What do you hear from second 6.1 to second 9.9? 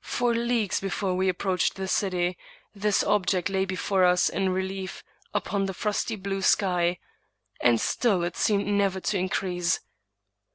blue sky; and still it seemed never to in t:rease.